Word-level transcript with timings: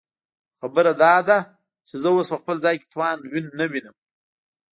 خو 0.57 0.57
خبره 0.71 0.93
داده 1.03 1.37
چې 1.87 1.95
زه 2.01 2.07
اوس 2.13 2.27
په 2.31 2.37
خپل 2.41 2.55
ځان 2.63 2.75
کې 2.81 2.87
توان 2.93 3.17
نه 3.59 3.65
وينم. 3.71 3.95